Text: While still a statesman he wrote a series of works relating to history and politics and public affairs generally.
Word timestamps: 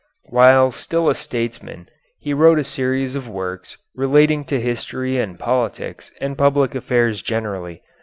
While 0.29 0.71
still 0.71 1.09
a 1.09 1.13
statesman 1.13 1.87
he 2.17 2.33
wrote 2.33 2.57
a 2.57 2.63
series 2.63 3.13
of 3.13 3.27
works 3.29 3.77
relating 3.93 4.43
to 4.45 4.59
history 4.59 5.19
and 5.19 5.37
politics 5.37 6.11
and 6.19 6.35
public 6.35 6.73
affairs 6.73 7.21
generally. 7.21 7.83